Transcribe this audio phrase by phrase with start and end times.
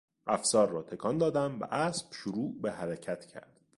[0.27, 3.61] افسار را تکان دادم و اسب شروع به حرکت کرد.